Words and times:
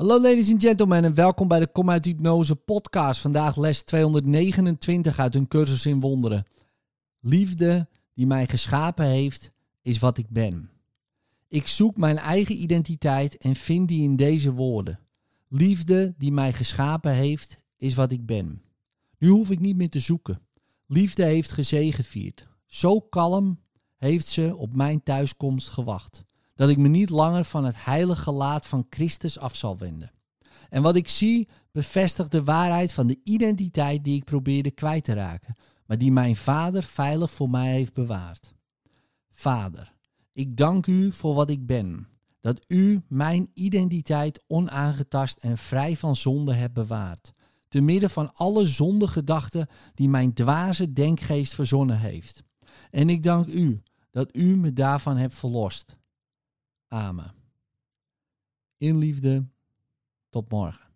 Hallo 0.00 0.20
ladies 0.20 0.52
and 0.52 0.62
gentlemen 0.62 1.04
en 1.04 1.14
welkom 1.14 1.48
bij 1.48 1.60
de 1.60 1.66
Kom 1.66 1.90
uit 1.90 2.04
Hypnose 2.04 2.56
podcast. 2.56 3.20
Vandaag 3.20 3.56
les 3.56 3.82
229 3.82 5.18
uit 5.18 5.34
een 5.34 5.48
cursus 5.48 5.86
in 5.86 6.00
wonderen. 6.00 6.46
Liefde 7.20 7.88
die 8.14 8.26
mij 8.26 8.46
geschapen 8.46 9.06
heeft, 9.06 9.52
is 9.82 9.98
wat 9.98 10.18
ik 10.18 10.28
ben. 10.28 10.70
Ik 11.48 11.66
zoek 11.66 11.96
mijn 11.96 12.18
eigen 12.18 12.62
identiteit 12.62 13.36
en 13.36 13.56
vind 13.56 13.88
die 13.88 14.02
in 14.02 14.16
deze 14.16 14.52
woorden. 14.52 14.98
Liefde 15.48 16.14
die 16.18 16.32
mij 16.32 16.52
geschapen 16.52 17.14
heeft, 17.14 17.60
is 17.76 17.94
wat 17.94 18.12
ik 18.12 18.26
ben. 18.26 18.62
Nu 19.18 19.28
hoef 19.28 19.50
ik 19.50 19.60
niet 19.60 19.76
meer 19.76 19.90
te 19.90 20.00
zoeken. 20.00 20.40
Liefde 20.86 21.24
heeft 21.24 21.52
gezegevierd. 21.52 22.46
Zo 22.66 23.00
kalm 23.00 23.60
heeft 23.96 24.26
ze 24.26 24.56
op 24.56 24.74
mijn 24.74 25.02
thuiskomst 25.02 25.68
gewacht 25.68 26.24
dat 26.60 26.68
ik 26.68 26.78
me 26.78 26.88
niet 26.88 27.10
langer 27.10 27.44
van 27.44 27.64
het 27.64 27.84
heilige 27.84 28.22
gelaat 28.22 28.66
van 28.66 28.86
Christus 28.90 29.38
af 29.38 29.56
zal 29.56 29.78
wenden. 29.78 30.12
En 30.68 30.82
wat 30.82 30.96
ik 30.96 31.08
zie 31.08 31.48
bevestigt 31.72 32.30
de 32.30 32.44
waarheid 32.44 32.92
van 32.92 33.06
de 33.06 33.20
identiteit 33.22 34.04
die 34.04 34.16
ik 34.16 34.24
probeerde 34.24 34.70
kwijt 34.70 35.04
te 35.04 35.12
raken, 35.12 35.56
maar 35.86 35.98
die 35.98 36.12
mijn 36.12 36.36
vader 36.36 36.82
veilig 36.82 37.30
voor 37.30 37.50
mij 37.50 37.70
heeft 37.70 37.92
bewaard. 37.92 38.54
Vader, 39.30 39.92
ik 40.32 40.56
dank 40.56 40.86
u 40.86 41.12
voor 41.12 41.34
wat 41.34 41.50
ik 41.50 41.66
ben, 41.66 42.08
dat 42.40 42.64
u 42.66 43.02
mijn 43.08 43.50
identiteit 43.54 44.44
onaangetast 44.46 45.38
en 45.38 45.58
vrij 45.58 45.96
van 45.96 46.16
zonde 46.16 46.54
hebt 46.54 46.74
bewaard, 46.74 47.32
te 47.68 47.80
midden 47.80 48.10
van 48.10 48.34
alle 48.34 48.66
zondegedachten 48.66 49.66
die 49.94 50.08
mijn 50.08 50.32
dwaze 50.32 50.92
denkgeest 50.92 51.54
verzonnen 51.54 51.98
heeft. 51.98 52.42
En 52.90 53.08
ik 53.08 53.22
dank 53.22 53.46
u 53.46 53.82
dat 54.10 54.36
u 54.36 54.56
me 54.56 54.72
daarvan 54.72 55.16
hebt 55.16 55.34
verlost. 55.34 55.98
Amen. 56.90 57.32
In 58.76 58.98
liefde, 58.98 59.48
tot 60.28 60.50
morgen. 60.50 60.89